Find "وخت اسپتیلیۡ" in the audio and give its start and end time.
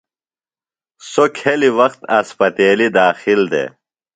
1.79-2.93